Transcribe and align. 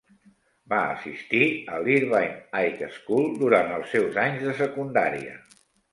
Va 0.71 0.77
assistir 0.93 1.41
a 1.75 1.81
l'Irvine 1.83 2.39
High 2.61 2.87
School 2.97 3.29
durant 3.43 3.73
els 3.79 3.95
seus 3.97 4.19
anys 4.23 4.43
de 4.49 4.57
secundària. 4.63 5.37